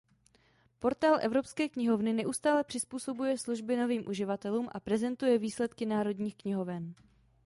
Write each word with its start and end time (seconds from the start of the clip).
Portál 0.79 1.19
Evropské 1.21 1.69
knihovny 1.69 2.13
neustále 2.13 2.63
přizpůsobuje 2.63 3.37
služby 3.37 3.77
novým 3.77 4.07
uživatelům 4.07 4.69
a 4.71 4.79
prezentuje 4.79 5.37
výsledky 5.37 5.85
národních 5.85 6.35
knihoven. 6.35 6.93